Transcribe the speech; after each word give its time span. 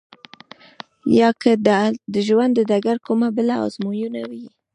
يا 1.19 1.29
که 1.41 1.51
د 2.13 2.15
ژوند 2.27 2.51
د 2.55 2.59
ډګر 2.69 2.97
کومه 3.07 3.27
بله 3.35 3.55
ازموينه 3.65 4.21
وي. 4.29 4.45